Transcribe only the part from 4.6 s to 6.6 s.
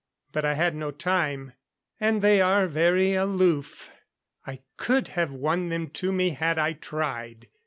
could have won them to me had